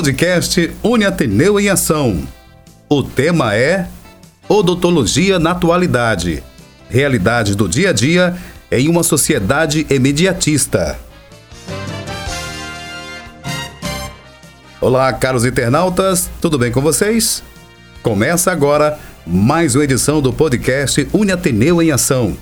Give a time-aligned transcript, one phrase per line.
[0.00, 2.26] Podcast Uniateneu em Ação.
[2.88, 3.86] O tema é
[4.48, 6.42] Odontologia na Atualidade.
[6.88, 8.34] Realidades do dia a dia
[8.72, 10.98] em uma sociedade imediatista.
[14.80, 17.42] Olá, caros internautas, tudo bem com vocês?
[18.02, 22.38] Começa agora mais uma edição do podcast Uniateneu em Ação,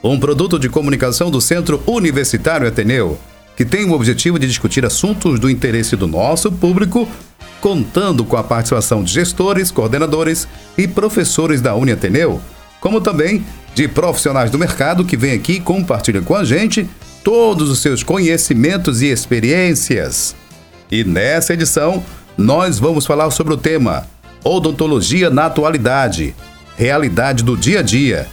[0.00, 3.18] um produto de comunicação do Centro Universitário Ateneu,
[3.60, 7.06] que tem o objetivo de discutir assuntos do interesse do nosso público,
[7.60, 10.48] contando com a participação de gestores, coordenadores
[10.78, 12.40] e professores da Uniateneu,
[12.80, 13.44] como também
[13.74, 16.88] de profissionais do mercado que vêm aqui e compartilham com a gente
[17.22, 20.34] todos os seus conhecimentos e experiências.
[20.90, 22.02] E nessa edição,
[22.38, 24.06] nós vamos falar sobre o tema
[24.42, 26.34] Odontologia na Atualidade
[26.78, 28.26] Realidade do Dia a Dia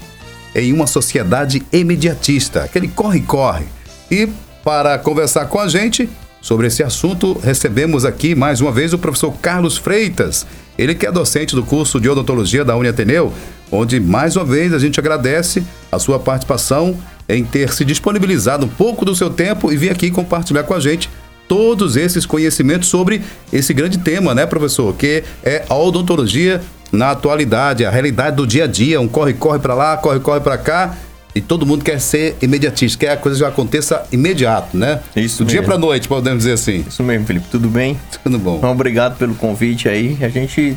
[0.56, 3.66] em uma sociedade imediatista, aquele corre-corre.
[4.10, 4.30] E
[4.68, 6.10] para conversar com a gente
[6.42, 10.46] sobre esse assunto, recebemos aqui mais uma vez o professor Carlos Freitas,
[10.78, 13.32] ele que é docente do curso de odontologia da Uniateneu,
[13.72, 16.98] onde mais uma vez a gente agradece a sua participação
[17.30, 20.82] em ter se disponibilizado um pouco do seu tempo e vir aqui compartilhar com a
[20.82, 21.10] gente
[21.48, 23.22] todos esses conhecimentos sobre
[23.54, 24.94] esse grande tema, né, professor?
[24.96, 29.74] Que é a odontologia na atualidade, a realidade do dia a dia, um corre-corre para
[29.74, 30.94] lá, corre-corre para cá.
[31.36, 35.00] E todo mundo quer ser imediatista, quer que a coisa já aconteça imediato, né?
[35.16, 35.72] Isso Do dia mesmo.
[35.72, 36.84] para noite, podemos dizer assim.
[36.88, 37.46] Isso mesmo, Felipe.
[37.52, 38.00] Tudo bem?
[38.24, 38.58] Tudo bom.
[38.58, 40.18] Então, obrigado pelo convite aí.
[40.22, 40.76] A gente,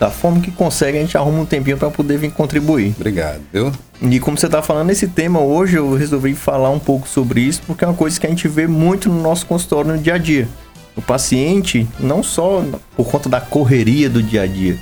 [0.00, 2.94] da forma que consegue, a gente arruma um tempinho para poder vir contribuir.
[2.96, 3.70] Obrigado, viu?
[4.00, 7.60] E como você tá falando esse tema hoje, eu resolvi falar um pouco sobre isso,
[7.66, 10.18] porque é uma coisa que a gente vê muito no nosso consultório no dia a
[10.18, 10.48] dia.
[10.96, 12.64] O paciente, não só
[12.96, 14.78] por conta da correria do dia a dia,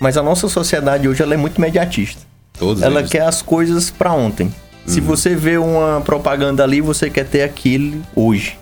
[0.00, 2.25] mas a nossa sociedade hoje ela é muito imediatista.
[2.58, 3.10] Todos Ela eles.
[3.10, 4.52] quer as coisas para ontem.
[4.86, 5.06] Se Uhum.
[5.06, 8.56] você vê uma propaganda ali, você quer ter aquilo hoje.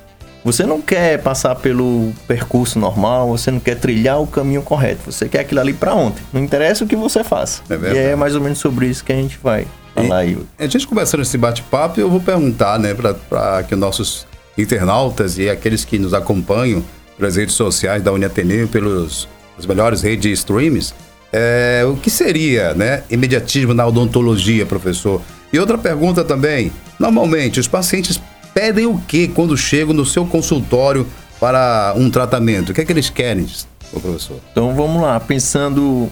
[0.45, 5.11] Você não quer passar pelo percurso normal, você não quer trilhar o caminho correto.
[5.11, 6.23] Você quer aquilo ali para ontem.
[6.33, 7.63] Não interessa o que você faça.
[7.71, 10.37] É e é mais ou menos sobre isso que a gente vai falar aí.
[10.37, 10.47] hoje.
[10.59, 12.95] A gente conversando nesse bate-papo, eu vou perguntar, né,
[13.29, 14.27] para que nossos
[14.57, 16.83] internautas e aqueles que nos acompanham
[17.17, 19.27] pelas redes sociais da Uniateneu, pelos
[19.59, 20.93] as melhores redes de streams,
[21.37, 25.21] é, o que seria, né, imediatismo na odontologia, professor?
[25.53, 28.21] E outra pergunta também, normalmente os pacientes
[28.55, 31.05] pedem o que quando chegam no seu consultório
[31.41, 32.71] para um tratamento?
[32.71, 33.49] O que é que eles querem,
[33.91, 34.37] professor?
[34.53, 36.09] Então vamos lá, pensando.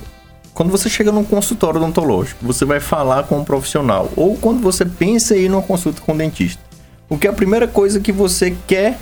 [0.53, 4.11] Quando você chega num consultório odontológico, você vai falar com um profissional.
[4.17, 6.61] Ou quando você pensa em ir numa consulta com um dentista.
[7.09, 8.99] O que é a primeira coisa que você quer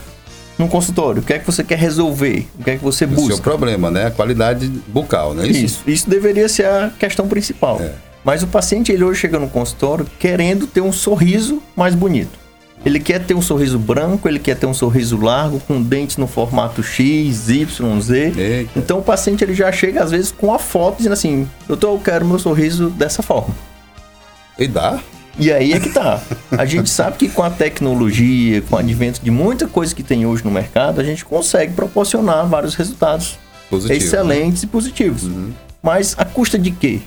[0.61, 1.23] num consultório?
[1.23, 2.47] O que é que você quer resolver?
[2.59, 3.35] O que é que você O busca?
[3.35, 5.65] seu problema, né, a qualidade bucal, não é isso?
[5.65, 7.81] Isso, isso deveria ser a questão principal.
[7.81, 7.93] É.
[8.23, 12.39] Mas o paciente ele hoje chega no consultório querendo ter um sorriso mais bonito.
[12.85, 16.27] Ele quer ter um sorriso branco, ele quer ter um sorriso largo, com dentes no
[16.27, 18.33] formato X, Y, Z.
[18.37, 18.79] Eita.
[18.79, 21.99] Então o paciente ele já chega às vezes com a foto dizendo assim: Doutor, eu
[21.99, 23.55] quero meu sorriso dessa forma.
[24.59, 24.99] E dá?
[25.39, 26.21] E aí é que tá.
[26.51, 30.27] A gente sabe que com a tecnologia, com o advento de muita coisa que tem
[30.27, 33.39] hoje no mercado, a gente consegue proporcionar vários resultados
[33.71, 33.99] Positivo.
[33.99, 34.05] né?
[34.05, 35.31] excelentes e positivos.
[35.83, 37.01] Mas a custa de quê?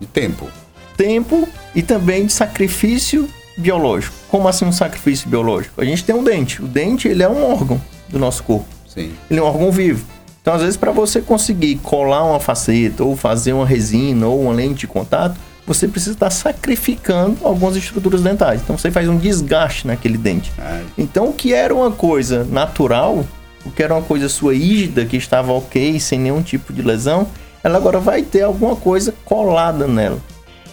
[0.00, 0.48] De tempo.
[0.96, 4.14] tempo e também de sacrifício biológico.
[4.28, 5.80] Como assim um sacrifício biológico?
[5.80, 6.62] A gente tem um dente.
[6.62, 8.66] O dente ele é um órgão do nosso corpo.
[8.86, 9.12] Sim.
[9.30, 10.04] Ele é um órgão vivo.
[10.40, 14.52] Então, às vezes, para você conseguir colar uma faceta ou fazer uma resina ou uma
[14.52, 18.60] lente de contato, você precisa estar sacrificando algumas estruturas dentais.
[18.62, 20.52] Então, você faz um desgaste naquele dente.
[20.58, 23.24] Ah, Então, o que era uma coisa natural,
[23.64, 27.26] o que era uma coisa sua rígida, que estava ok, sem nenhum tipo de lesão,
[27.62, 30.18] ela agora vai ter alguma coisa colada nela.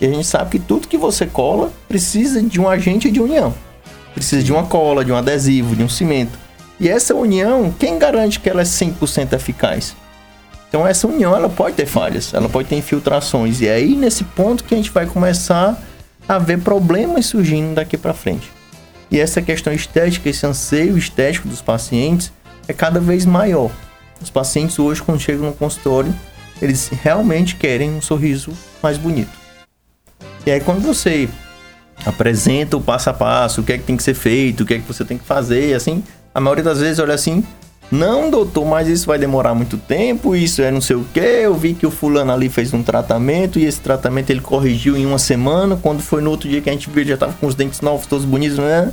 [0.01, 3.53] E a gente sabe que tudo que você cola precisa de um agente de união.
[4.13, 6.39] Precisa de uma cola, de um adesivo, de um cimento.
[6.79, 9.95] E essa união, quem garante que ela é 100% eficaz?
[10.69, 13.59] Então essa união ela pode ter falhas, ela pode ter infiltrações.
[13.59, 15.77] E é aí nesse ponto que a gente vai começar
[16.27, 18.49] a ver problemas surgindo daqui para frente.
[19.11, 22.31] E essa questão estética, esse anseio estético dos pacientes
[22.67, 23.71] é cada vez maior.
[24.21, 26.13] Os pacientes hoje, quando chegam no consultório,
[26.61, 28.51] eles realmente querem um sorriso
[28.83, 29.31] mais bonito.
[30.45, 31.27] E aí quando você
[32.05, 34.75] apresenta o passo a passo, o que é que tem que ser feito, o que
[34.75, 37.43] é que você tem que fazer, assim, a maioria das vezes olha assim,
[37.91, 41.19] não, doutor, mas isso vai demorar muito tempo, isso é não sei o que.
[41.19, 45.05] Eu vi que o fulano ali fez um tratamento e esse tratamento ele corrigiu em
[45.05, 45.75] uma semana.
[45.75, 48.05] Quando foi no outro dia que a gente viu, já tava com os dentes novos,
[48.05, 48.91] todos bonitos, né?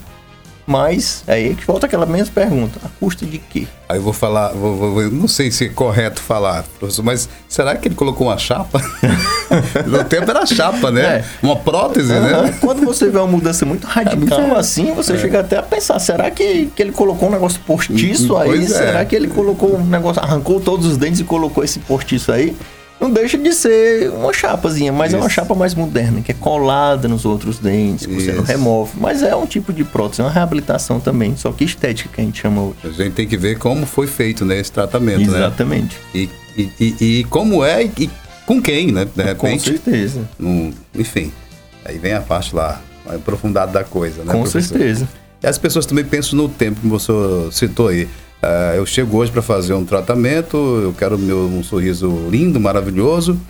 [0.67, 3.69] Mas aí que volta aquela mesma pergunta: a custa de quê?
[3.89, 7.77] Aí eu vou falar, vou, vou, não sei se é correto falar, professor, mas será
[7.77, 8.83] que ele colocou uma chapa?
[9.87, 11.19] no tempo era chapa, né?
[11.19, 11.25] É.
[11.41, 12.21] Uma prótese, uhum.
[12.21, 12.59] né?
[12.61, 15.19] Quando você vê uma mudança muito radical é assim, você é.
[15.19, 18.65] chega até a pensar: será que, que ele colocou um negócio postiço hum, aí?
[18.65, 18.67] É.
[18.67, 22.57] Será que ele colocou um negócio, arrancou todos os dentes e colocou esse postiço aí?
[23.01, 25.17] Não deixa de ser uma chapazinha, mas Isso.
[25.17, 28.27] é uma chapa mais moderna, que é colada nos outros dentes, que Isso.
[28.27, 28.93] você não remove.
[28.99, 32.25] Mas é um tipo de prótese, é uma reabilitação também, só que estética que a
[32.25, 32.77] gente chama hoje.
[32.85, 35.97] A gente tem que ver como foi feito né, esse tratamento, Exatamente.
[36.15, 36.21] né?
[36.21, 36.31] Exatamente.
[36.57, 38.11] E, e, e, como é e
[38.47, 39.05] com quem, né?
[39.05, 39.71] De repente.
[39.71, 40.29] Com certeza.
[40.39, 41.33] No, enfim,
[41.85, 44.33] aí vem a parte lá, a profundidade da coisa, né?
[44.33, 44.79] Com professor?
[44.79, 45.09] certeza.
[45.43, 47.13] E as pessoas também pensam no tempo que você
[47.51, 48.09] citou aí.
[48.43, 53.41] Uh, eu chego hoje para fazer um tratamento, eu quero meu, um sorriso lindo, maravilhoso,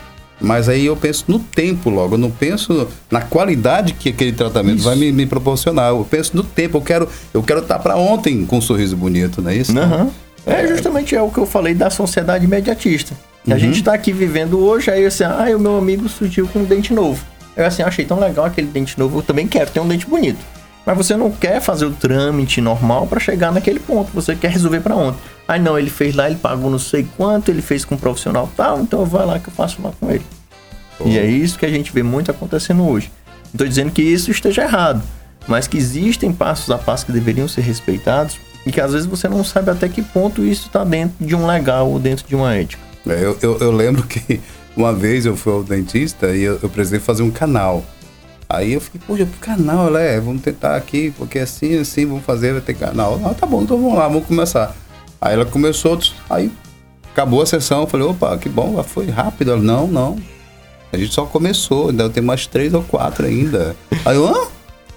[0.41, 4.79] mas aí eu penso no tempo logo, eu não penso na qualidade que aquele tratamento
[4.79, 4.85] isso.
[4.85, 5.91] vai me, me, proporcionar.
[5.91, 8.97] Eu penso no tempo, eu quero eu quero estar tá para ontem com um sorriso
[8.97, 9.73] bonito, não é isso?
[9.77, 10.11] Uhum.
[10.47, 13.15] É justamente é o que eu falei da sociedade imediatista.
[13.47, 13.55] Uhum.
[13.55, 16.65] A gente está aqui vivendo hoje, aí assim, ah, o meu amigo surgiu com um
[16.65, 17.25] dente novo.
[17.57, 20.39] Eu assim, achei tão legal aquele dente novo, eu também quero ter um dente bonito.
[20.87, 24.13] Mas você não quer fazer o trâmite normal para chegar naquele ponto.
[24.15, 25.19] Você quer resolver para ontem.
[25.49, 28.49] Aí não, ele fez lá, ele pagou não sei quanto, ele fez com um profissional
[28.57, 30.25] tal, então vou lá que eu faço lá com ele.
[31.05, 33.11] E é isso que a gente vê muito acontecendo hoje.
[33.47, 35.03] Não estou dizendo que isso esteja errado,
[35.47, 39.29] mas que existem passos a passo que deveriam ser respeitados e que às vezes você
[39.29, 42.55] não sabe até que ponto isso está dentro de um legal ou dentro de uma
[42.55, 42.83] ética.
[43.07, 44.41] É, eu, eu, eu, lembro que
[44.77, 47.85] uma vez eu fui ao dentista e eu, eu precisei fazer um canal.
[48.49, 50.21] Aí eu fiquei, poxa, canal, né?
[50.21, 53.21] Vamos tentar aqui, porque assim, assim, vamos fazer, vai ter canal.
[53.25, 54.75] Ah, tá bom, então vamos lá, vamos começar.
[55.21, 55.99] Aí ela começou,
[56.31, 56.51] aí
[57.13, 59.53] acabou a sessão, eu falei, opa, que bom, foi rápido.
[59.53, 60.17] Ela, não, não.
[60.93, 63.75] A gente só começou, ainda tem mais três ou quatro ainda.
[64.05, 64.49] Aí eu, hã?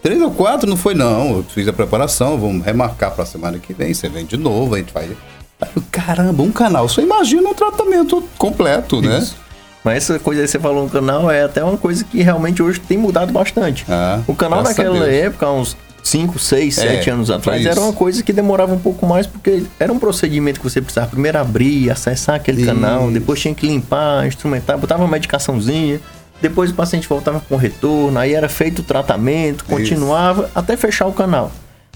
[0.01, 0.69] Três ou quatro?
[0.69, 1.37] Não foi não.
[1.37, 3.93] Eu fiz a preparação, vamos remarcar pra semana que vem.
[3.93, 5.11] Você vem de novo, a gente faz.
[5.59, 6.87] Aí eu, caramba, um canal.
[6.87, 9.27] Só imagina um tratamento completo, né?
[9.83, 12.61] Mas essa coisa aí que você falou no canal é até uma coisa que realmente
[12.61, 13.85] hoje tem mudado bastante.
[13.87, 18.33] Ah, o canal naquela época, uns 5, 6, 7 anos atrás, era uma coisa que
[18.33, 22.61] demorava um pouco mais, porque era um procedimento que você precisava primeiro abrir, acessar aquele
[22.61, 22.73] isso.
[22.73, 25.99] canal, depois tinha que limpar, instrumentar, botava uma medicaçãozinha,
[26.41, 30.51] depois o paciente voltava com retorno, aí era feito o tratamento, continuava isso.
[30.55, 31.51] até fechar o canal.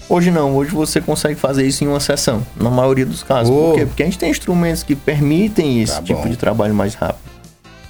[0.08, 3.50] Hoje não, hoje você consegue fazer isso em uma sessão, na maioria dos casos.
[3.50, 3.70] Oh.
[3.70, 3.86] Por quê?
[3.86, 6.28] Porque a gente tem instrumentos que permitem esse tá tipo bom.
[6.28, 7.33] de trabalho mais rápido.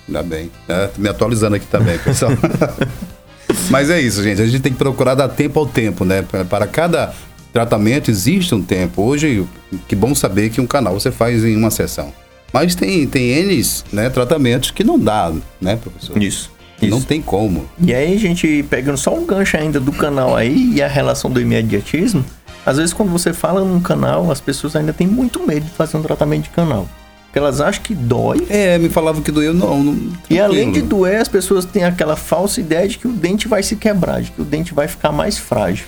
[0.07, 0.51] Ainda bem.
[0.69, 2.33] É, me atualizando aqui também, pessoal.
[3.71, 4.41] Mas é isso, gente.
[4.41, 6.25] A gente tem que procurar dar tempo ao tempo, né?
[6.49, 7.15] Para cada
[7.53, 9.03] tratamento existe um tempo.
[9.03, 9.47] Hoje,
[9.87, 12.13] que bom saber que um canal você faz em uma sessão.
[12.53, 13.63] Mas tem, tem N
[13.93, 16.21] né, tratamentos que não dá, né, professor?
[16.23, 16.53] Isso.
[16.83, 17.69] Não tem como.
[17.81, 21.41] E aí, gente pegando só um gancho ainda do canal aí e a relação do
[21.41, 22.25] imediatismo,
[22.67, 25.97] às vezes quando você fala num canal, as pessoas ainda têm muito medo de fazer
[25.97, 26.89] um tratamento de canal.
[27.35, 28.47] Elas acham que dói.
[28.49, 29.83] É, me falavam que doeu, não.
[29.83, 33.49] não e além de doer, as pessoas têm aquela falsa ideia de que o dente
[33.49, 35.87] vai se quebrar, de que o dente vai ficar mais frágil.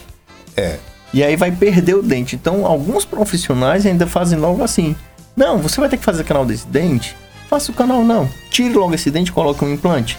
[0.57, 0.79] É.
[1.15, 2.35] E aí vai perder o dente.
[2.35, 4.97] Então, alguns profissionais ainda fazem logo assim.
[5.37, 7.17] Não, você vai ter que fazer canal desse dente?
[7.49, 8.29] Faça o canal não.
[8.51, 10.19] Tire logo esse dente e coloque um implante.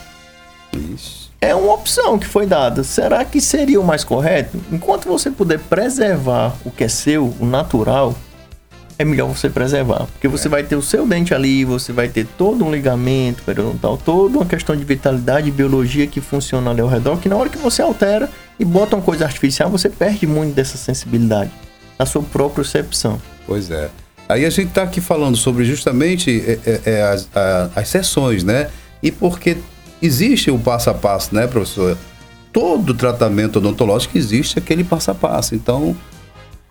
[0.73, 1.27] Isso.
[1.39, 2.83] É uma opção que foi dada.
[2.83, 4.59] Será que seria o mais correto?
[4.71, 8.15] Enquanto você puder preservar o que é seu, o natural,
[8.99, 10.05] é melhor você preservar.
[10.05, 10.51] Porque você é.
[10.51, 14.45] vai ter o seu dente ali, você vai ter todo um ligamento periodontal, toda uma
[14.45, 17.81] questão de vitalidade e biologia que funciona ali ao redor, que na hora que você
[17.81, 18.29] altera
[18.59, 21.51] e bota uma coisa artificial, você perde muito dessa sensibilidade,
[21.97, 23.21] a sua própria percepção.
[23.45, 23.89] Pois é.
[24.27, 28.43] Aí a gente está aqui falando sobre justamente é, é, é as, a, as sessões,
[28.43, 28.69] né?
[29.01, 29.57] E porque
[30.01, 31.97] existe o passo a passo, né, professor?
[32.51, 35.55] Todo tratamento odontológico existe aquele passo a passo.
[35.55, 35.95] Então,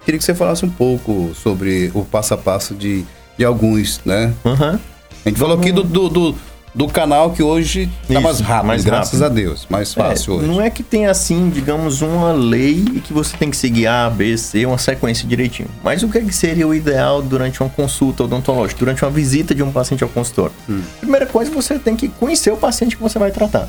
[0.07, 3.05] Queria que você falasse um pouco sobre o passo a passo de,
[3.37, 4.33] de alguns, né?
[4.45, 4.79] Uhum.
[5.25, 6.35] A gente falou aqui do, do, do,
[6.73, 9.39] do canal que hoje está mais rápido, mais graças rápido.
[9.41, 10.47] a Deus, mais fácil é, hoje.
[10.47, 14.39] Não é que tem assim, digamos, uma lei que você tem que seguir A, B,
[14.39, 15.69] C, uma sequência direitinho.
[15.83, 19.57] Mas o que, é que seria o ideal durante uma consulta odontológica, durante uma visita
[19.57, 20.55] de um paciente ao consultório?
[20.71, 20.83] Hum.
[21.01, 23.69] Primeira coisa, você tem que conhecer o paciente que você vai tratar.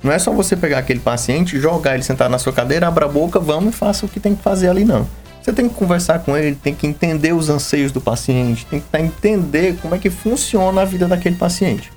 [0.00, 3.08] Não é só você pegar aquele paciente, jogar ele sentado na sua cadeira, abra a
[3.08, 5.04] boca, vamos e faça o que tem que fazer ali, não.
[5.44, 8.96] Você tem que conversar com ele, tem que entender os anseios do paciente, tem que
[8.96, 11.92] entender como é que funciona a vida daquele paciente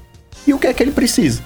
[0.46, 1.42] e o que é que ele precisa.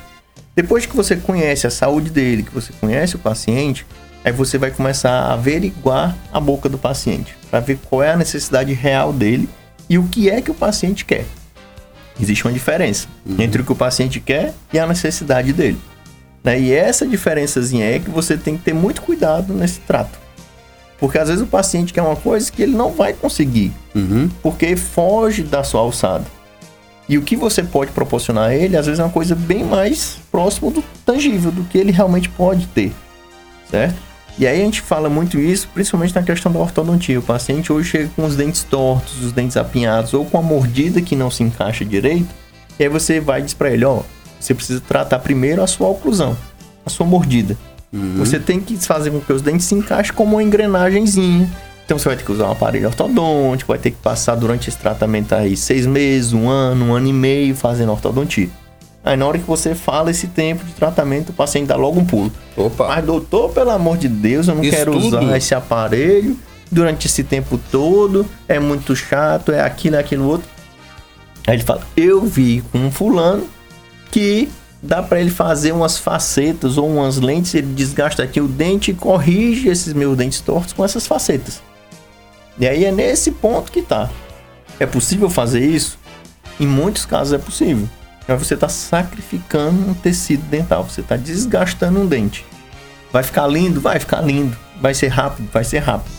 [0.56, 3.86] Depois que você conhece a saúde dele, que você conhece o paciente,
[4.26, 8.18] aí você vai começar a averiguar a boca do paciente para ver qual é a
[8.18, 9.48] necessidade real dele
[9.88, 11.26] e o que é que o paciente quer.
[12.20, 13.36] Existe uma diferença uhum.
[13.40, 15.78] entre o que o paciente quer e a necessidade dele.
[16.44, 16.60] Né?
[16.60, 20.21] E essa diferençazinha é que você tem que ter muito cuidado nesse trato.
[21.02, 24.30] Porque às vezes o paciente quer uma coisa que ele não vai conseguir, Uhum.
[24.42, 26.24] porque foge da sua alçada.
[27.10, 30.18] E o que você pode proporcionar a ele, às vezes é uma coisa bem mais
[30.32, 32.94] próximo do tangível, do que ele realmente pode ter,
[33.70, 33.96] certo?
[34.40, 37.20] E aí a gente fala muito isso, principalmente na questão da ortodontia.
[37.20, 41.02] O paciente hoje chega com os dentes tortos, os dentes apinhados, ou com a mordida
[41.02, 42.30] que não se encaixa direito,
[42.80, 44.02] e aí você vai e diz pra ele, ó,
[44.40, 46.38] você precisa tratar primeiro a sua oclusão,
[46.86, 47.58] a sua mordida.
[47.94, 51.50] Você tem que fazer com que os dentes se encaixem como uma engrenagemzinha.
[51.86, 54.78] Então você vai ter que usar um aparelho ortodôntico, vai ter que passar durante esse
[54.78, 58.50] tratamento aí seis meses, um ano, um ano e meio fazendo ortodontia.
[59.04, 62.06] Aí na hora que você fala esse tempo de tratamento, o paciente dá logo um
[62.06, 62.32] pulo.
[62.56, 62.88] Opa.
[62.88, 65.08] Mas doutor, pelo amor de Deus, eu não Isso quero tudo?
[65.08, 66.38] usar esse aparelho
[66.72, 70.48] durante esse tempo todo, é muito chato, é aquilo, é aquilo outro.
[71.46, 73.48] Aí ele fala, eu vi com um fulano
[74.10, 74.50] que
[74.82, 78.94] dá pra ele fazer umas facetas ou umas lentes, ele desgasta aqui o dente e
[78.94, 81.62] corrige esses meus dentes tortos com essas facetas.
[82.58, 84.10] E aí é nesse ponto que tá.
[84.80, 85.98] É possível fazer isso?
[86.60, 87.88] Em muitos casos é possível.
[88.28, 92.46] Mas você está sacrificando um tecido dental, você está desgastando um dente.
[93.12, 93.82] Vai ficar lindo?
[93.82, 94.56] Vai ficar lindo.
[94.80, 95.50] Vai ser rápido?
[95.52, 96.12] Vai ser rápido.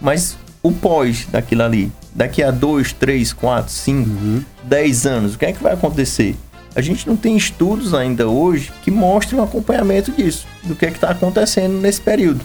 [0.00, 5.46] Mas o pós daquilo ali, daqui a 2, 3, 4, 5, 10 anos, o que
[5.46, 6.36] é que vai acontecer?
[6.76, 10.90] A gente não tem estudos ainda hoje que mostrem um acompanhamento disso, do que é
[10.90, 12.44] que está acontecendo nesse período.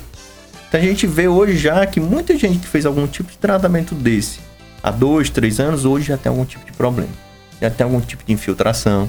[0.69, 3.93] Então a gente vê hoje já que muita gente que fez algum tipo de tratamento
[3.93, 4.39] desse
[4.81, 7.11] há dois, três anos, hoje já tem algum tipo de problema.
[7.61, 9.05] Já tem algum tipo de infiltração,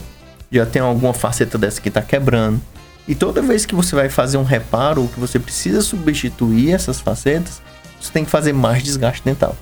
[0.50, 2.60] já tem alguma faceta dessa que está quebrando.
[3.06, 7.00] E toda vez que você vai fazer um reparo ou que você precisa substituir essas
[7.00, 7.62] facetas,
[8.00, 9.56] você tem que fazer mais desgaste dental.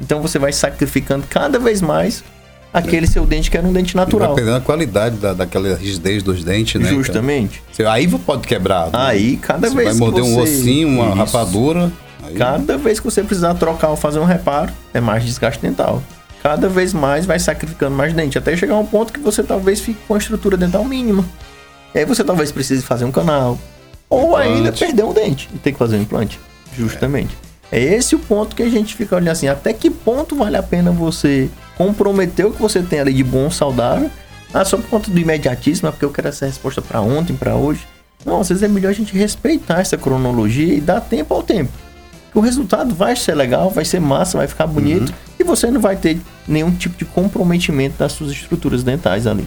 [0.00, 2.24] Então você vai sacrificando cada vez mais
[2.72, 4.34] aquele seu dente que era um dente Vai natural.
[4.34, 6.88] perdendo a qualidade da, daquela rigidez dos dentes, né?
[6.90, 7.62] Justamente.
[7.64, 8.86] Então, você- aí pode quebrar.
[8.86, 8.90] né?
[8.92, 10.52] Aí, cada Você vez vai morder que um você...
[10.58, 11.14] ossinho, uma Isso.
[11.16, 11.92] rapadura.
[12.24, 16.02] Aí, Cada vez que você precisar trocar ou fazer um reparo, é mais desgaste dental.
[16.42, 19.80] Cada vez mais vai sacrificando mais dente, até chegar a um ponto que você talvez
[19.80, 21.24] fique com a estrutura dental mínima.
[21.94, 23.58] E aí você talvez precise fazer um canal.
[24.08, 24.48] Ou Implante.
[24.48, 26.38] ainda perder um dente e ter que fazer um implante.
[26.76, 27.36] Justamente.
[27.42, 27.45] É.
[27.72, 30.90] esse o ponto que a gente fica olhando assim, até que ponto vale a pena
[30.90, 34.10] você comprometer o que você tem ali de bom, saudável,
[34.54, 37.54] ah, só por conta do imediatismo, é porque eu quero essa resposta para ontem, para
[37.54, 37.86] hoje.
[38.24, 41.72] Não, às vezes é melhor a gente respeitar essa cronologia e dar tempo ao tempo.
[42.34, 45.96] O resultado vai ser legal, vai ser massa, vai ficar bonito e você não vai
[45.96, 49.46] ter nenhum tipo de comprometimento das suas estruturas dentais ali.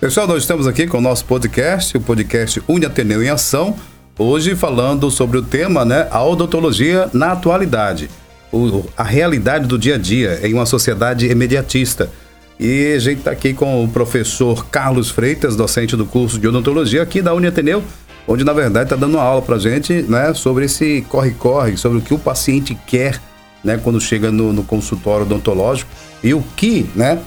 [0.00, 3.76] Pessoal, nós estamos aqui com o nosso podcast, o podcast Uni Ateneu em Ação,
[4.18, 8.08] hoje falando sobre o tema, né, a odontologia na atualidade,
[8.52, 12.10] o- a realidade do dia a dia em uma sociedade imediatista.
[12.58, 17.02] E a gente está aqui com o professor Carlos Freitas, docente do curso de odontologia
[17.02, 17.82] aqui da Uni Ateneu,
[18.28, 22.00] onde na verdade está dando uma aula para gente, né, sobre esse corre-corre, sobre o
[22.00, 23.20] que o paciente quer,
[23.62, 25.90] né, quando chega no, no consultório odontológico
[26.22, 27.18] e o que, né,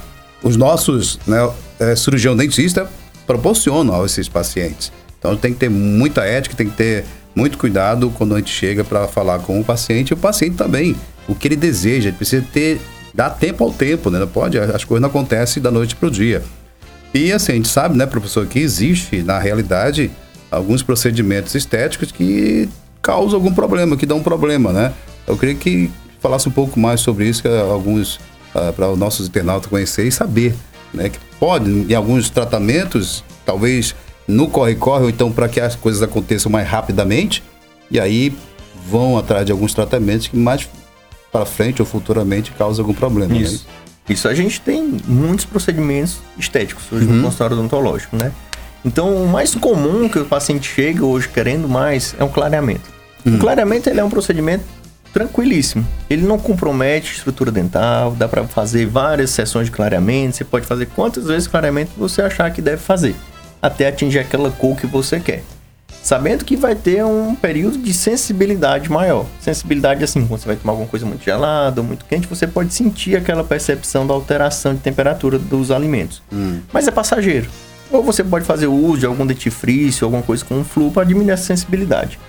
[0.41, 2.89] os nossos né, eh, cirurgião dentista
[3.25, 4.91] proporcionam a esses pacientes.
[5.19, 7.05] Então tem que ter muita ética, tem que ter
[7.35, 10.95] muito cuidado quando a gente chega para falar com o paciente e o paciente também,
[11.27, 12.79] o que ele deseja, ele precisa ter
[13.13, 14.19] dar tempo ao tempo, né?
[14.19, 16.43] Não pode, as coisas não acontecem da noite para o dia.
[17.13, 20.11] E assim, a gente sabe, né, professor, que existe na realidade
[20.51, 22.69] alguns procedimentos estéticos que
[23.01, 24.93] causam algum problema, que dão um problema, né?
[25.25, 28.19] Eu queria que falasse um pouco mais sobre isso, que alguns
[28.75, 30.55] para os nossos internautas conhecer e saber,
[30.93, 33.95] né, que pode em alguns tratamentos, talvez
[34.27, 37.43] no corre-corre ou então para que as coisas aconteçam mais rapidamente,
[37.89, 38.35] e aí
[38.89, 40.67] vão atrás de alguns tratamentos que mais
[41.31, 43.41] para frente ou futuramente causam algum problema, né?
[43.41, 43.67] Isso.
[44.09, 48.31] Isso a gente tem muitos procedimentos estéticos hoje no consultório odontológico, né?
[48.85, 52.89] Então, o mais comum que o paciente chega hoje querendo mais é um clareamento.
[53.25, 54.63] O clareamento ele é um procedimento
[55.11, 55.85] tranquilíssimo.
[56.09, 60.65] Ele não compromete a estrutura dental, dá para fazer várias sessões de clareamento, você pode
[60.65, 63.15] fazer quantas vezes clareamento você achar que deve fazer,
[63.61, 65.43] até atingir aquela cor que você quer.
[66.01, 69.25] Sabendo que vai ter um período de sensibilidade maior.
[69.41, 72.73] Sensibilidade assim, quando você vai tomar alguma coisa muito gelada ou muito quente, você pode
[72.73, 76.21] sentir aquela percepção da alteração de temperatura dos alimentos.
[76.71, 77.49] Mas é passageiro.
[77.91, 81.31] Ou você pode fazer uso de algum dentifrício, alguma coisa com um flu para diminuir
[81.31, 82.19] a sensibilidade,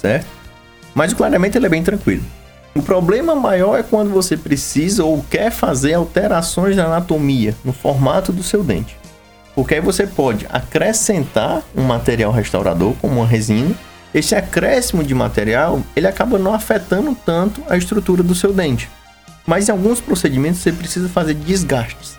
[0.00, 0.26] certo?
[0.94, 2.22] Mas o clareamento ele é bem tranquilo.
[2.74, 8.32] O problema maior é quando você precisa ou quer fazer alterações na anatomia, no formato
[8.32, 8.96] do seu dente.
[9.56, 13.74] Porque aí você pode acrescentar um material restaurador, como uma resina.
[14.12, 18.88] Esse acréscimo de material, ele acaba não afetando tanto a estrutura do seu dente.
[19.46, 22.18] Mas em alguns procedimentos você precisa fazer desgastes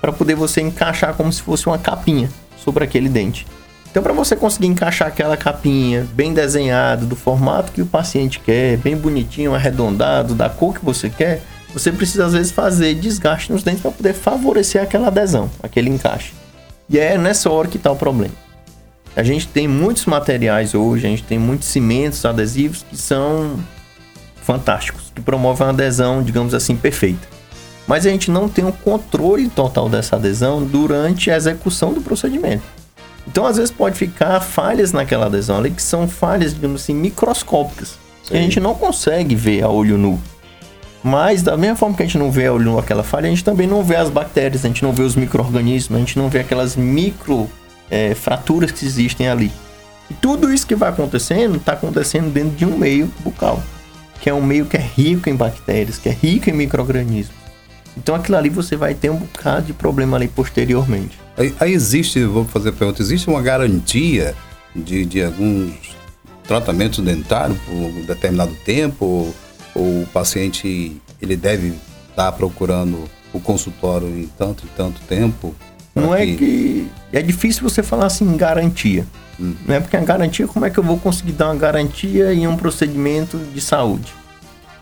[0.00, 3.46] para poder você encaixar como se fosse uma capinha sobre aquele dente.
[3.88, 8.76] Então, para você conseguir encaixar aquela capinha bem desenhada, do formato que o paciente quer,
[8.78, 11.40] bem bonitinho, arredondado, da cor que você quer,
[11.72, 16.32] você precisa às vezes fazer desgaste nos dentes para poder favorecer aquela adesão, aquele encaixe.
[16.88, 18.34] E é nessa hora que está o problema.
[19.16, 23.58] A gente tem muitos materiais hoje, a gente tem muitos cimentos adesivos que são
[24.42, 27.26] fantásticos, que promovem uma adesão, digamos assim, perfeita.
[27.86, 32.00] Mas a gente não tem o um controle total dessa adesão durante a execução do
[32.00, 32.62] procedimento.
[33.26, 37.98] Então, às vezes, pode ficar falhas naquela adesão ali, que são falhas, digamos assim, microscópicas.
[38.24, 40.20] Que a gente não consegue ver a olho nu.
[41.04, 42.46] Mas, da mesma forma que a gente não vê
[42.78, 45.98] aquela falha, a gente também não vê as bactérias, a gente não vê os micro-organismos,
[45.98, 47.46] a gente não vê aquelas micro
[47.90, 49.52] é, fraturas que existem ali.
[50.10, 53.62] E tudo isso que vai acontecendo, está acontecendo dentro de um meio bucal,
[54.18, 57.36] que é um meio que é rico em bactérias, que é rico em micro-organismos.
[57.98, 61.18] Então aquilo ali você vai ter um bocado de problema ali posteriormente.
[61.36, 64.34] Aí, aí existe, vou fazer a pergunta, existe uma garantia
[64.74, 65.94] de, de alguns
[66.48, 69.34] tratamentos dentários por um determinado tempo?
[69.74, 71.74] O paciente ele deve
[72.10, 75.54] estar procurando o consultório em tanto e tanto tempo?
[75.94, 79.06] Não é que é difícil você falar assim garantia.
[79.38, 79.54] Hum.
[79.66, 82.46] Não é porque a garantia, como é que eu vou conseguir dar uma garantia em
[82.46, 84.12] um procedimento de saúde?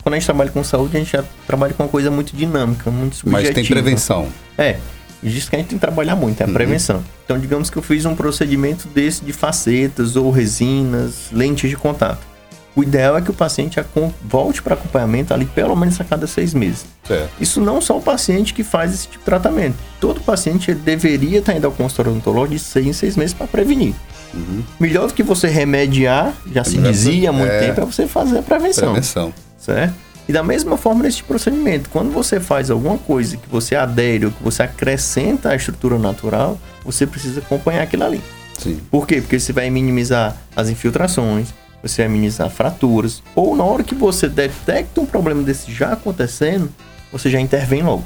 [0.03, 2.91] Quando a gente trabalha com saúde, a gente já trabalha com uma coisa muito dinâmica,
[2.91, 3.49] muito subjetiva.
[3.49, 4.29] Mas tem prevenção.
[4.59, 4.79] É.
[5.23, 6.53] Diz que a gente tem que trabalhar muito, é a uhum.
[6.53, 7.03] prevenção.
[7.25, 12.27] Então, digamos que eu fiz um procedimento desse de facetas ou resinas, lentes de contato.
[12.75, 13.79] O ideal é que o paciente
[14.23, 16.87] volte para acompanhamento ali pelo menos a cada seis meses.
[17.07, 17.31] Certo.
[17.39, 19.77] Isso não só o paciente que faz esse tipo de tratamento.
[20.01, 23.95] Todo paciente deveria estar indo ao consultório odontológico de seis em seis meses para prevenir.
[24.33, 24.63] Uhum.
[24.81, 27.61] Melhor do que você remediar, já é se dizia há muito é...
[27.67, 28.93] tempo, é você fazer a prevenção.
[28.93, 29.35] Prevenção.
[29.59, 29.95] Certo?
[30.29, 34.33] E da mesma forma nesse procedimento, quando você faz alguma coisa que você adere ou
[34.33, 38.21] que você acrescenta à estrutura natural, você precisa acompanhar aquilo ali.
[38.59, 38.81] Sim.
[38.91, 39.21] Por quê?
[39.21, 41.49] Porque você vai minimizar as infiltrações,
[41.83, 46.71] você vai minimizar fraturas, ou na hora que você detecta um problema desse já acontecendo,
[47.11, 48.05] você já intervém logo.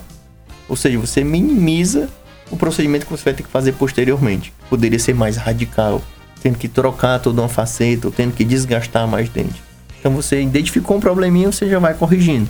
[0.69, 2.09] Ou seja, você minimiza
[2.51, 4.53] o procedimento que você vai ter que fazer posteriormente.
[4.69, 6.01] Poderia ser mais radical,
[6.43, 9.63] tendo que trocar toda uma faceta, ou tendo que desgastar mais dente.
[10.01, 12.49] Então você identificou um probleminha, você já vai corrigindo.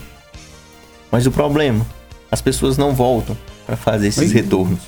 [1.11, 1.87] Mas o problema,
[2.31, 4.35] as pessoas não voltam para fazer esses Oi?
[4.35, 4.81] retornos.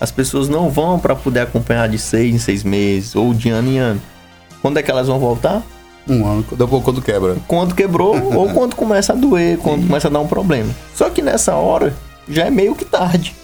[0.00, 3.70] As pessoas não vão para poder acompanhar de seis em seis meses ou de ano
[3.70, 4.02] em ano.
[4.60, 5.62] Quando é que elas vão voltar?
[6.08, 7.36] Um ano, depois quando quebra.
[7.46, 9.86] Quando quebrou ou quando começa a doer, quando Sim.
[9.86, 10.72] começa a dar um problema.
[10.94, 11.94] Só que nessa hora
[12.28, 13.34] já é meio que tarde.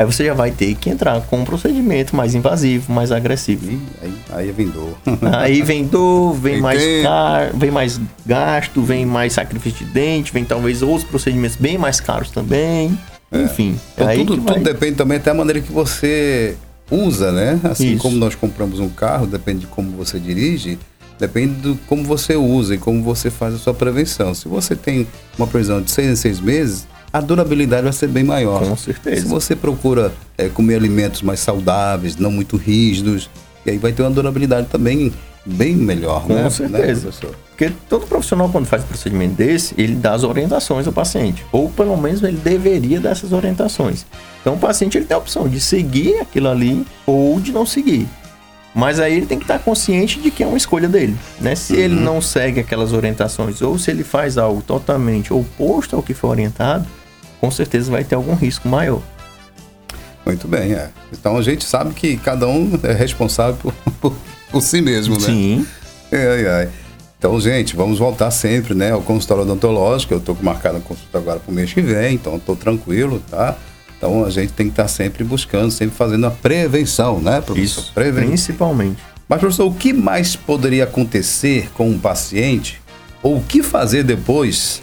[0.00, 3.78] Aí você já vai ter que entrar com um procedimento mais invasivo, mais agressivo.
[4.00, 4.96] aí, aí vem dor.
[5.36, 7.50] Aí vem dor, vem mais, car...
[7.54, 12.30] vem mais gasto, vem mais sacrifício de dente, vem talvez outros procedimentos bem mais caros
[12.30, 12.98] também.
[13.30, 13.42] É.
[13.42, 13.78] Enfim.
[13.92, 16.56] Então, é tudo, tudo depende também até da maneira que você
[16.90, 17.60] usa, né?
[17.62, 18.02] Assim Isso.
[18.02, 20.78] como nós compramos um carro, depende de como você dirige,
[21.20, 24.34] depende de como você usa e como você faz a sua prevenção.
[24.34, 25.06] Se você tem
[25.38, 28.66] uma previsão de seis em seis meses, a durabilidade vai ser bem maior.
[28.66, 29.22] Com certeza.
[29.22, 33.28] Se você procura é, comer alimentos mais saudáveis, não muito rígidos,
[33.66, 35.12] e aí vai ter uma durabilidade também
[35.44, 36.44] bem melhor, Com né?
[36.44, 37.08] Com certeza.
[37.08, 41.44] Né, Porque todo profissional, quando faz um procedimento desse, ele dá as orientações ao paciente.
[41.52, 44.06] Ou pelo menos ele deveria dar essas orientações.
[44.40, 48.06] Então o paciente ele tem a opção de seguir aquilo ali ou de não seguir.
[48.74, 51.54] Mas aí ele tem que estar consciente de que é uma escolha dele, né?
[51.56, 51.78] Se uhum.
[51.80, 56.30] ele não segue aquelas orientações ou se ele faz algo totalmente oposto ao que foi
[56.30, 56.86] orientado,
[57.40, 59.02] com certeza vai ter algum risco maior.
[60.24, 60.90] Muito bem, é.
[61.12, 64.16] Então a gente sabe que cada um é responsável por, por,
[64.50, 65.26] por si mesmo, né?
[65.26, 65.66] Sim.
[66.12, 66.68] Ai, ai.
[67.18, 70.14] Então, gente, vamos voltar sempre, né, ao consultório odontológico.
[70.14, 73.58] Eu estou marcado a consulta agora para o mês que vem, então estou tranquilo, tá?
[74.00, 77.80] Então a gente tem que estar tá sempre buscando, sempre fazendo a prevenção, né, professor?
[77.80, 78.28] Isso, Preven...
[78.28, 79.02] principalmente.
[79.28, 82.80] Mas, professor, o que mais poderia acontecer com um paciente?
[83.22, 84.82] Ou o que fazer depois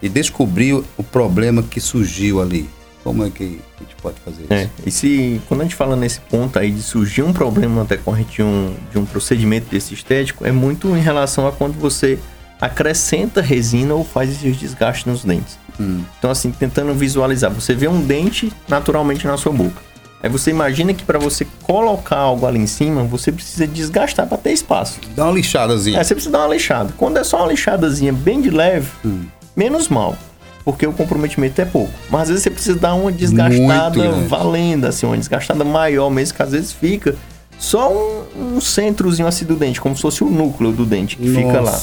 [0.00, 2.70] e descobrir o problema que surgiu ali.
[3.02, 4.52] Como é que a gente pode fazer isso?
[4.52, 8.36] É, e se, quando a gente fala nesse ponto aí de surgir um problema decorrente
[8.36, 12.18] de um, de um procedimento desse estético, é muito em relação a quando você
[12.60, 15.58] acrescenta resina ou faz esses desgastes nos dentes.
[15.82, 16.04] Hum.
[16.18, 19.80] Então, assim, tentando visualizar, você vê um dente naturalmente na sua boca.
[20.22, 24.38] Aí você imagina que para você colocar algo ali em cima, você precisa desgastar para
[24.38, 25.00] ter espaço.
[25.16, 25.98] Dá uma lixadazinha.
[25.98, 26.94] É, você precisa dar uma lixada.
[26.96, 29.24] Quando é só uma lixadazinha bem de leve, hum
[29.56, 30.16] menos mal.
[30.64, 31.92] Porque o comprometimento é pouco.
[32.08, 36.42] Mas às vezes você precisa dar uma desgastada valendo, assim, uma desgastada maior mesmo, que
[36.42, 37.16] às vezes fica
[37.58, 41.28] só um, um centrozinho assim do dente, como se fosse o núcleo do dente que
[41.28, 41.46] Nossa.
[41.46, 41.80] fica lá.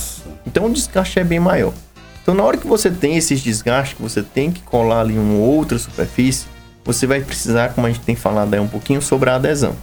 [0.47, 1.73] Então o desgaste é bem maior.
[2.29, 5.39] Então na hora que você tem esses desgastes, que você tem que colar ali uma
[5.39, 6.45] outra superfície,
[6.85, 9.75] você vai precisar, como a gente tem falado aí um pouquinho, sobre a adesão.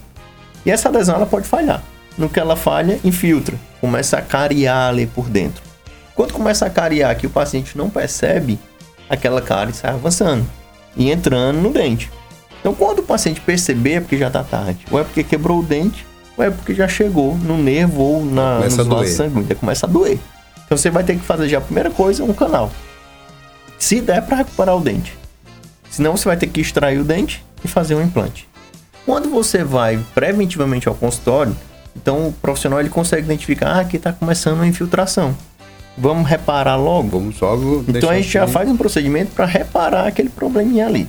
[0.65, 1.83] E essa adesão ela pode falhar.
[2.17, 5.61] no que ela falha, infiltra, começa a cariar ali por dentro.
[6.15, 8.61] Quando começa a cariar que o paciente não percebe,
[9.11, 10.47] aquela cárie sai avançando
[10.97, 12.13] e entrando no dente.
[12.61, 15.65] Então, quando o paciente perceber, é porque já está tarde, ou é porque quebrou o
[15.65, 16.07] dente,
[16.39, 19.89] ou é porque já chegou no nervo ou na, Começa nos vasos sanguíneos, começa a
[19.89, 20.21] doer.
[20.67, 22.71] Então, você vai ter que fazer já a primeira coisa, um canal.
[23.79, 25.17] Se der para recuperar o dente.
[25.89, 28.49] Senão, você vai ter que extrair o dente e fazer um implante.
[29.07, 31.57] Quando você vai preventivamente ao consultório,
[31.95, 35.37] então o profissional ele consegue identificar, ah, aqui está começando uma infiltração.
[35.97, 37.09] Vamos reparar logo.
[37.09, 41.09] Vamos logo Então a gente já faz um procedimento para reparar aquele probleminha ali.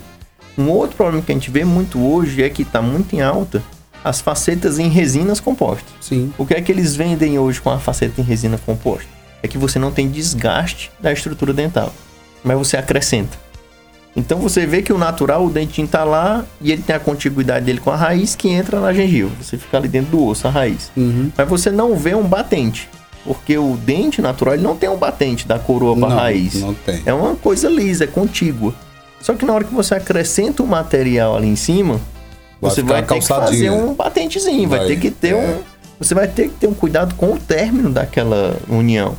[0.56, 3.62] Um outro problema que a gente vê muito hoje é que está muito em alta
[4.02, 5.92] as facetas em resinas compostas.
[6.00, 6.32] Sim.
[6.38, 9.17] O que é que eles vendem hoje com a faceta em resina composta?
[9.42, 11.92] É que você não tem desgaste da estrutura dental,
[12.42, 13.36] mas você acrescenta.
[14.16, 17.64] Então você vê que o natural, o dentinho tá lá e ele tem a contiguidade
[17.64, 19.30] dele com a raiz que entra na gengiva.
[19.40, 20.90] Você fica ali dentro do osso, a raiz.
[20.96, 21.30] Uhum.
[21.36, 22.88] Mas você não vê um batente.
[23.24, 26.54] Porque o dente natural ele não tem um batente da coroa para raiz.
[26.54, 27.02] não tem.
[27.04, 28.74] É uma coisa lisa, é contígua.
[29.20, 32.00] Só que na hora que você acrescenta o material ali em cima,
[32.60, 33.90] Vai você vai ter que calçadinho, fazer né?
[33.90, 35.36] um patentezinho, vai, Vai, ter que ter é.
[35.36, 35.60] um.
[35.98, 39.16] Você vai ter que ter um cuidado com o término daquela união.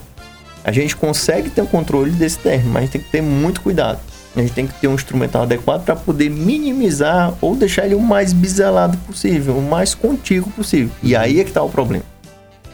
[0.69, 3.59] A gente consegue ter o controle desse término, mas a gente tem que ter muito
[3.59, 3.99] cuidado.
[4.35, 7.99] A gente tem que ter um instrumental adequado para poder minimizar ou deixar ele o
[7.99, 10.91] mais biselado possível, o mais contíguo possível.
[11.01, 12.03] E aí é que tá o problema.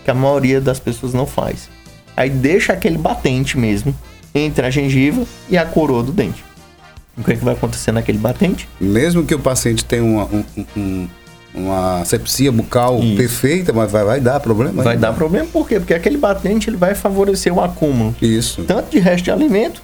[0.04, 1.70] Que a maioria das pessoas não faz.
[2.18, 3.96] Aí deixa aquele batente mesmo
[4.34, 6.44] entre a gengiva e a coroa do dente.
[7.18, 8.68] O que, é que vai acontecer naquele batente?
[8.78, 10.44] Mesmo que o paciente tenha um-
[10.76, 11.08] um-
[11.56, 13.16] uma sepsia bucal Isso.
[13.16, 14.84] perfeita, mas vai, vai dar problema.
[14.84, 15.02] Vai né?
[15.02, 15.80] dar problema por quê?
[15.80, 18.64] Porque aquele batente ele vai favorecer o acúmulo Isso.
[18.64, 19.82] tanto de resto de alimento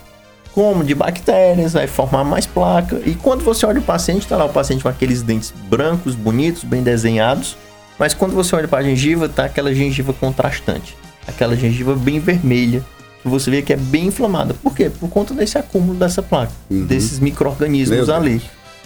[0.53, 3.01] como de bactérias, vai formar mais placa.
[3.05, 6.65] E quando você olha o paciente, tá lá o paciente com aqueles dentes brancos, bonitos,
[6.65, 7.55] bem desenhados,
[7.97, 12.83] mas quando você olha para a gengiva, tá aquela gengiva contrastante, aquela gengiva bem vermelha,
[13.21, 14.53] que você vê que é bem inflamada.
[14.55, 14.89] Por quê?
[14.89, 18.41] Por conta desse acúmulo dessa placa, desses micro-organismos ali.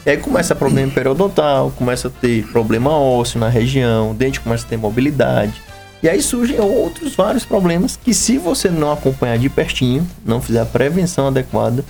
[0.06, 4.40] E aí começa a problema periodontal, começa a ter problema ósseo na região, o dente
[4.40, 5.54] começa a ter mobilidade.
[6.04, 10.60] E aí surgem outros vários problemas que se você não acompanhar de pertinho, não fizer
[10.62, 11.84] a prevenção adequada,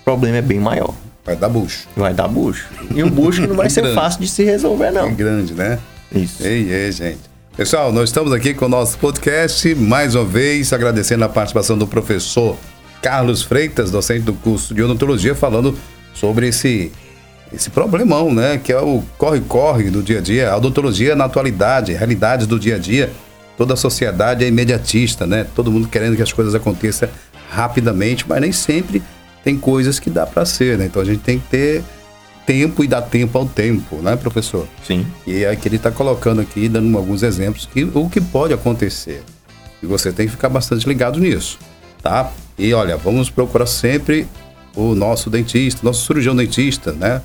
[0.00, 0.94] o problema é bem maior.
[1.26, 1.86] Vai dar bucho.
[1.94, 2.66] Vai dar bucho.
[2.94, 3.96] E um bucho não vai ser Grande.
[3.96, 5.12] fácil de se resolver, É não.
[5.12, 5.78] grande, né?
[6.14, 6.42] Isso.
[6.46, 7.18] Ei, ei, gente.
[7.54, 11.86] Pessoal, nós estamos aqui com o nosso podcast, mais uma vez agradecendo a participação do
[11.86, 12.56] professor
[13.02, 15.76] Carlos Freitas, docente do curso de odontologia, falando
[16.14, 16.90] sobre esse,
[17.52, 18.58] esse problemão, né?
[18.58, 22.76] Que é o corre-corre do dia a dia, a odontologia na atualidade, realidades do dia
[22.76, 23.10] a dia.
[23.56, 25.46] Toda a sociedade é imediatista, né?
[25.54, 27.08] Todo mundo querendo que as coisas aconteçam
[27.50, 29.02] rapidamente, mas nem sempre
[29.42, 30.86] tem coisas que dá para ser, né?
[30.86, 31.84] Então a gente tem que ter
[32.46, 34.66] tempo e dar tempo ao tempo, né, professor?
[34.86, 35.06] Sim.
[35.26, 39.22] E é que ele está colocando aqui, dando alguns exemplos, que, o que pode acontecer.
[39.82, 41.58] E você tem que ficar bastante ligado nisso,
[42.02, 42.30] tá?
[42.58, 44.26] E olha, vamos procurar sempre
[44.74, 47.20] o nosso dentista, nosso cirurgião dentista, né?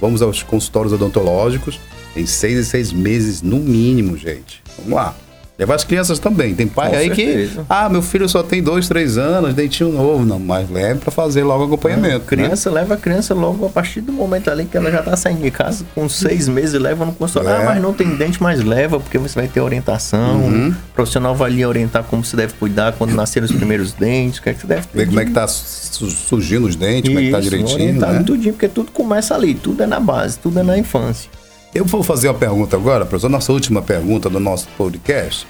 [0.00, 1.80] Vamos aos consultórios odontológicos
[2.14, 4.62] em seis e seis meses, no mínimo, gente.
[4.78, 5.14] Vamos lá.
[5.58, 6.54] Levar as crianças também.
[6.54, 7.52] Tem pai Com aí certeza.
[7.62, 10.22] que, ah, meu filho só tem dois, três anos, dentinho novo.
[10.22, 12.18] Não, mas leve para fazer logo acompanhamento.
[12.18, 12.24] né?
[12.26, 15.40] Criança leva a criança logo a partir do momento ali que ela já tá saindo
[15.40, 17.58] de casa, com seis meses, leva no consultório.
[17.58, 17.62] É.
[17.62, 20.40] Ah, mas não tem dente, mas leva, porque você vai ter orientação.
[20.42, 20.68] Uhum.
[20.70, 24.42] O profissional vai lhe orientar como você deve cuidar quando nasceram os primeiros dentes, o
[24.42, 27.18] que é que você deve Ver como é que tá su- surgindo os dentes, como
[27.18, 28.22] é que tá Isso, direitinho, orientado né?
[28.24, 31.30] tudinho, porque tudo começa ali, tudo é na base, tudo é na infância.
[31.74, 35.46] Eu vou fazer uma pergunta agora, professor, nossa última pergunta do nosso podcast.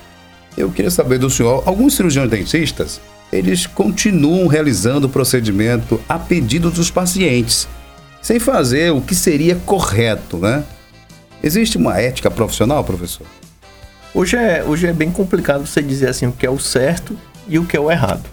[0.57, 3.01] Eu queria saber do senhor, alguns cirurgiões dentistas,
[3.33, 7.69] eles continuam realizando o procedimento a pedido dos pacientes,
[8.23, 10.65] sem fazer o que seria correto, né?
[11.43, 13.27] Existe uma ética profissional, professor?
[14.15, 17.59] Hoje é, hoje é bem complicado você dizer assim o que é o certo e
[17.59, 18.25] o que é o errado.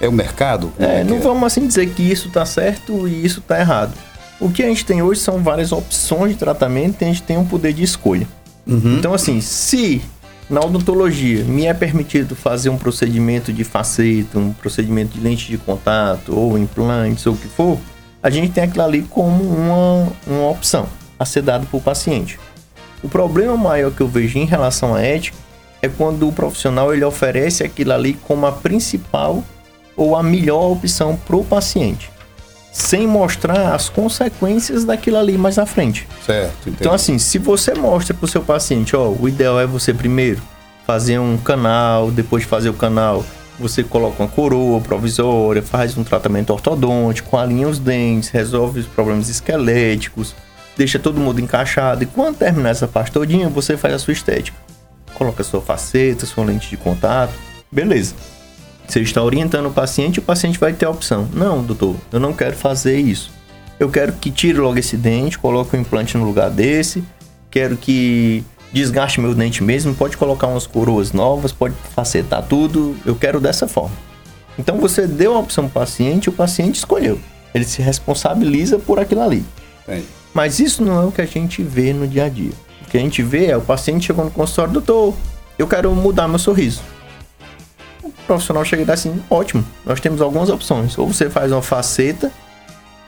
[0.00, 0.72] É o mercado?
[0.78, 1.20] É, que não é?
[1.20, 3.92] vamos assim dizer que isso tá certo e isso tá errado.
[4.40, 7.36] O que a gente tem hoje são várias opções de tratamento e a gente tem
[7.36, 8.26] um poder de escolha.
[8.98, 10.02] Então, assim, se
[10.48, 15.58] na odontologia me é permitido fazer um procedimento de faceta, um procedimento de lente de
[15.58, 17.78] contato, ou implantes, ou o que for,
[18.22, 20.86] a gente tem aquilo ali como uma, uma opção
[21.18, 22.38] a ser dado para o paciente.
[23.02, 25.36] O problema maior que eu vejo em relação à ética
[25.82, 29.44] é quando o profissional ele oferece aquilo ali como a principal
[29.96, 32.10] ou a melhor opção para o paciente,
[32.72, 36.06] sem mostrar as consequências daquilo ali mais à frente.
[36.24, 36.76] Certo, entendi.
[36.80, 40.40] Então, assim, se você mostra para o seu paciente, ó, o ideal é você primeiro
[40.86, 43.24] fazer um canal, depois de fazer o canal,
[43.58, 49.28] você coloca uma coroa provisória, faz um tratamento ortodôntico, alinha os dentes, resolve os problemas
[49.28, 50.34] esqueléticos,
[50.76, 52.04] deixa todo mundo encaixado.
[52.04, 54.56] E quando terminar essa parte todinha, você faz a sua estética.
[55.14, 57.32] coloca sua faceta, sua lente de contato,
[57.72, 58.14] beleza.
[58.88, 61.28] Você está orientando o paciente, o paciente vai ter a opção.
[61.34, 63.30] Não, doutor, eu não quero fazer isso.
[63.78, 67.04] Eu quero que tire logo esse dente, coloque o um implante no lugar desse.
[67.50, 72.96] Quero que desgaste meu dente mesmo, pode colocar umas coroas novas, pode facetar tudo.
[73.04, 73.94] Eu quero dessa forma.
[74.58, 77.20] Então você deu a opção para o paciente, o paciente escolheu.
[77.54, 79.44] Ele se responsabiliza por aquilo ali.
[80.32, 82.52] Mas isso não é o que a gente vê no dia a dia.
[82.86, 85.14] O que a gente vê é o paciente chegou no consultório, doutor,
[85.58, 86.80] eu quero mudar meu sorriso
[88.26, 90.96] profissional chega e dá assim, ótimo, nós temos algumas opções.
[90.98, 92.30] Ou você faz uma faceta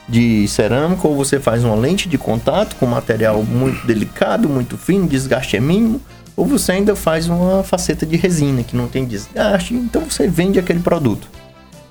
[0.09, 5.07] de cerâmica, ou você faz uma lente de contato com material muito delicado, muito fino,
[5.07, 6.01] desgaste é mínimo,
[6.37, 10.59] ou você ainda faz uma faceta de resina que não tem desgaste, então você vende
[10.59, 11.29] aquele produto.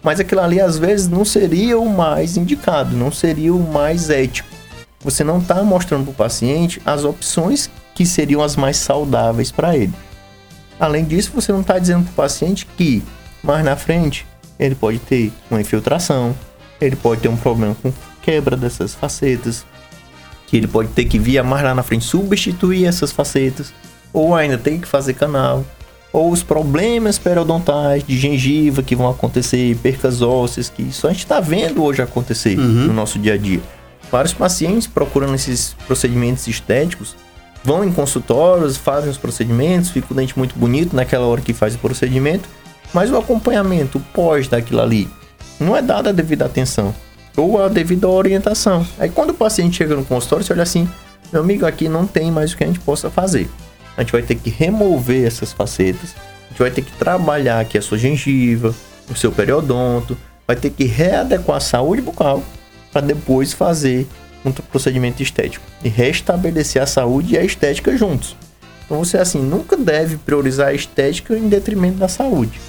[0.01, 4.49] Mas aquilo ali às vezes não seria o mais indicado, não seria o mais ético.
[5.01, 9.75] Você não está mostrando para o paciente as opções que seriam as mais saudáveis para
[9.77, 9.93] ele.
[10.79, 13.03] Além disso, você não está dizendo para o paciente que
[13.43, 14.25] mais na frente
[14.57, 16.35] ele pode ter uma infiltração,
[16.79, 19.65] ele pode ter um problema com quebra dessas facetas,
[20.47, 23.73] que ele pode ter que via mais lá na frente substituir essas facetas,
[24.13, 25.65] ou ainda tem que fazer canal,
[26.11, 31.19] ou os problemas periodontais de gengiva que vão acontecer, percas ósseas, que isso a gente
[31.19, 32.87] está vendo hoje acontecer uhum.
[32.87, 33.61] no nosso dia a dia.
[34.11, 37.15] Vários pacientes procurando esses procedimentos estéticos
[37.63, 41.75] vão em consultórios, fazem os procedimentos, fica o dente muito bonito naquela hora que faz
[41.75, 42.47] o procedimento,
[42.93, 45.09] mas o acompanhamento pós daquilo ali
[45.59, 46.93] não é dado a devida atenção
[47.35, 48.85] ou a devida orientação.
[48.97, 50.89] Aí quando o paciente chega no consultório, você olha assim,
[51.31, 53.49] meu amigo, aqui não tem mais o que a gente possa fazer.
[53.95, 57.77] A gente vai ter que remover essas facetas, a gente vai ter que trabalhar aqui
[57.77, 58.73] a sua gengiva,
[59.09, 60.17] o seu periodonto,
[60.47, 62.43] vai ter que readequar a saúde bucal
[62.91, 64.07] para depois fazer
[64.45, 68.35] um procedimento estético e restabelecer a saúde e a estética juntos.
[68.85, 72.59] Então você assim nunca deve priorizar a estética em detrimento da saúde.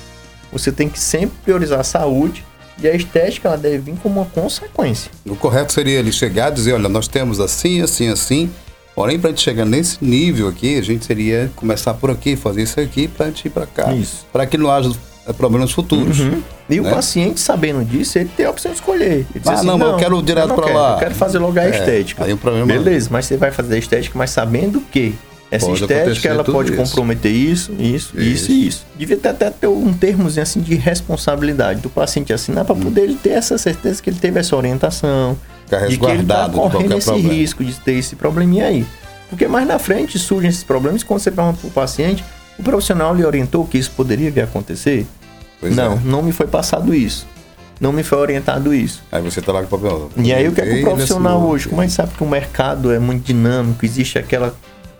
[0.52, 2.44] Você tem que sempre priorizar a saúde
[2.83, 5.11] e a estética ela deve vir como uma consequência.
[5.24, 8.50] O correto seria ele chegar e dizer, olha, nós temos assim, assim, assim.
[8.94, 12.62] Porém, para a gente chegar nesse nível aqui, a gente seria começar por aqui, fazer
[12.62, 13.92] isso aqui para a gente ir para cá.
[13.94, 14.26] Isso.
[14.33, 14.90] Para que não haja
[15.32, 16.20] problemas futuros.
[16.20, 16.42] Uhum.
[16.68, 16.88] E né?
[16.88, 19.26] o paciente, sabendo disso, ele tem a opção de escolher.
[19.34, 20.92] Ele ah, assim, não, não, eu quero direto para lá.
[20.94, 22.24] Eu quero fazer logo a é, estética.
[22.24, 22.66] Aí o problema...
[22.66, 25.14] Beleza, mas você vai fazer a estética, mas sabendo que
[25.50, 26.80] essa pode estética ela pode isso.
[26.80, 28.86] comprometer isso, isso, isso, isso e isso.
[28.96, 32.80] Devia ter até ter um termozinho assim de responsabilidade do paciente assinar para hum.
[32.80, 35.36] poder ele ter essa certeza que ele teve essa orientação,
[35.88, 37.34] de que ele está correndo esse problema.
[37.34, 38.86] risco de ter esse probleminha aí.
[39.28, 42.24] Porque mais na frente surgem esses problemas quando você pergunta para o paciente,
[42.58, 45.06] o profissional lhe orientou que isso poderia vir a acontecer?
[45.61, 46.01] Pois não, é.
[46.05, 47.27] não me foi passado isso.
[47.81, 49.03] Não me foi orientado isso.
[49.11, 50.11] Aí você tá lá com o papel.
[50.16, 52.29] E aí o que é que o profissional hoje, como a gente sabe que o
[52.29, 54.55] mercado é muito dinâmico, existe aquela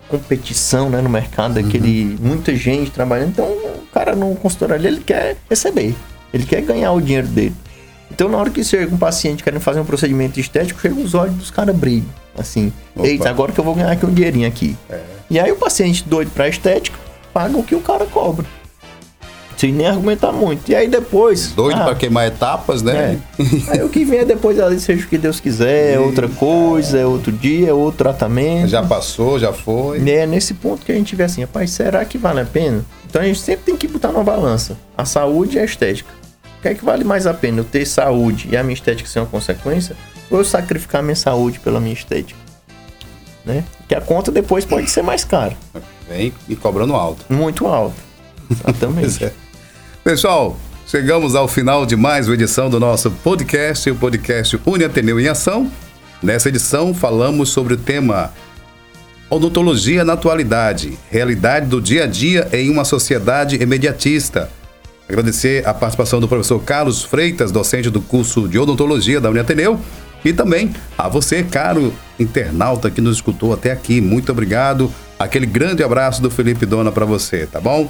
[0.09, 1.67] competição né, no mercado, uhum.
[1.67, 5.95] aquele muita gente trabalhando, então o cara no consultório ali, ele quer receber,
[6.35, 7.55] ele quer ganhar o dinheiro dele.
[8.11, 11.37] Então na hora que chega um paciente querendo fazer um procedimento estético, chega os olhos
[11.37, 13.07] dos caras brilham, assim, Opa.
[13.07, 14.77] eita, agora que eu vou ganhar aqui um dinheirinho aqui.
[14.89, 15.01] É.
[15.31, 16.99] E aí o paciente doido pra estética,
[17.33, 18.45] paga o que o cara cobra
[19.61, 20.71] sem nem argumentar muito.
[20.71, 21.53] E aí depois.
[21.53, 23.21] Doido ah, para queimar etapas, né?
[23.39, 23.73] É.
[23.73, 26.99] aí o que vem é depois ali, seja o que Deus quiser, é outra coisa,
[26.99, 28.69] é outro dia, é outro tratamento.
[28.69, 30.01] Já passou, já foi.
[30.01, 32.83] E é nesse ponto que a gente vê assim, rapaz, será que vale a pena?
[33.07, 36.11] Então a gente sempre tem que botar numa balança a saúde e a estética.
[36.59, 37.59] O que é que vale mais a pena?
[37.61, 39.95] Eu ter saúde e a minha estética ser uma consequência?
[40.31, 42.41] Ou eu sacrificar a minha saúde pela minha estética?
[43.45, 43.63] Né?
[43.87, 45.55] Que a conta depois pode ser mais cara.
[46.09, 47.27] Vem e cobrando alto.
[47.29, 47.97] Muito alto.
[48.51, 49.25] Exatamente.
[49.27, 49.33] é.
[50.11, 50.57] Pessoal,
[50.89, 55.29] chegamos ao final de mais uma edição do nosso podcast, o podcast Uni Ateneu em
[55.29, 55.71] Ação.
[56.21, 58.33] Nessa edição falamos sobre o tema
[59.31, 64.51] Odontologia na atualidade, realidade do dia a dia em uma sociedade imediatista.
[65.09, 69.79] Agradecer a participação do professor Carlos Freitas, docente do curso de odontologia da Uniateneu,
[70.25, 74.01] e também a você, caro internauta que nos escutou até aqui.
[74.01, 74.93] Muito obrigado.
[75.17, 77.89] Aquele grande abraço do Felipe Dona para você, tá bom?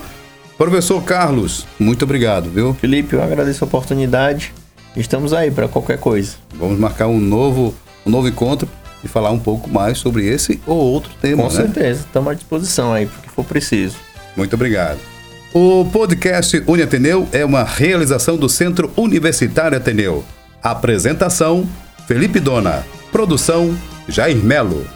[0.61, 2.75] Professor Carlos, muito obrigado, viu?
[2.75, 4.53] Felipe, eu agradeço a oportunidade.
[4.95, 6.35] Estamos aí para qualquer coisa.
[6.55, 8.69] Vamos marcar um novo, um novo encontro
[9.03, 11.55] e falar um pouco mais sobre esse ou outro tema, Com né?
[11.55, 13.97] certeza, estamos à disposição aí, porque for preciso.
[14.37, 14.99] Muito obrigado.
[15.55, 20.23] O podcast Uniateneu é uma realização do Centro Universitário Ateneu.
[20.63, 21.67] Apresentação:
[22.07, 22.85] Felipe Dona.
[23.11, 23.75] Produção:
[24.07, 24.87] Jair Melo.